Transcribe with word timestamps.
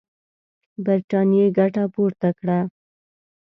برټانیې 0.85 1.45
ګټه 1.57 1.83
پورته 1.93 2.29
کړه. 2.39 2.59